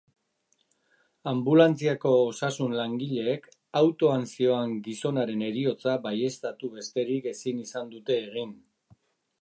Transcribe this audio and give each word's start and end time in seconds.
Anbulantziako 1.31 2.13
osasun 2.29 2.73
langileek 2.79 3.45
autoan 3.83 4.25
zihoan 4.31 4.75
gizonaren 4.89 5.45
heriotza 5.49 5.95
baieztatu 6.07 6.75
besterik 6.79 7.33
ezin 7.35 7.63
izan 7.69 7.93
dute 7.95 8.19
egin. 8.25 8.59